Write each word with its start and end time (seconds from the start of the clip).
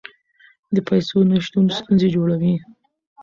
د 0.75 0.77
پیسو 0.87 1.17
نشتون 1.31 1.65
ستونزې 1.77 2.07
جوړوي. 2.15 2.55